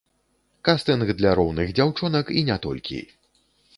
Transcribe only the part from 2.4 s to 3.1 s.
і не толькі!